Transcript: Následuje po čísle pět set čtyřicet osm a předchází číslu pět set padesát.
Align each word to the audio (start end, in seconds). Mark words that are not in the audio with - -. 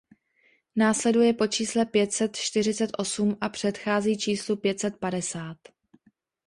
Následuje 0.75 1.33
po 1.33 1.47
čísle 1.47 1.85
pět 1.85 2.13
set 2.13 2.35
čtyřicet 2.35 2.89
osm 2.97 3.37
a 3.41 3.49
předchází 3.49 4.17
číslu 4.17 4.55
pět 4.57 4.79
set 4.79 4.97
padesát. 4.99 5.57